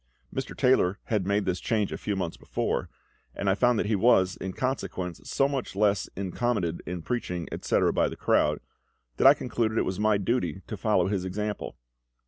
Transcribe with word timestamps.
Mr. 0.33 0.57
Taylor 0.57 0.97
had 1.03 1.27
made 1.27 1.45
this 1.45 1.59
change 1.59 1.91
a 1.91 1.95
few 1.99 2.15
months 2.15 2.35
before, 2.35 2.89
and 3.35 3.47
I 3.47 3.53
found 3.53 3.77
that 3.77 3.85
he 3.85 3.95
was, 3.95 4.35
in 4.35 4.51
consequence, 4.51 5.21
so 5.25 5.47
much 5.47 5.75
less 5.75 6.09
incommoded 6.15 6.81
in 6.87 7.03
preaching, 7.03 7.47
etc., 7.51 7.93
by 7.93 8.09
the 8.09 8.15
crowd, 8.15 8.61
that 9.17 9.27
I 9.27 9.35
concluded 9.35 9.77
it 9.77 9.85
was 9.85 9.99
my 9.99 10.17
duty 10.17 10.63
to 10.65 10.75
follow 10.75 11.05
his 11.05 11.23
example. 11.23 11.77